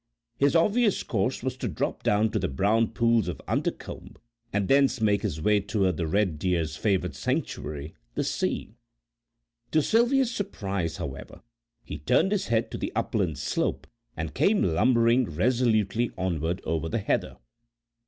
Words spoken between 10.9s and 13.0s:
however, he turned his head to the